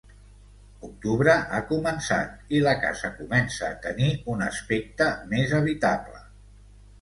Octubre 0.85 1.35
ha 1.57 1.59
començat 1.71 2.55
i 2.59 2.61
la 2.67 2.73
casa 2.85 3.11
comença 3.19 3.69
a 3.69 3.77
tenir 3.85 4.09
un 4.35 4.43
aspecte 4.47 5.11
més 5.35 5.55
habitable. 5.61 6.25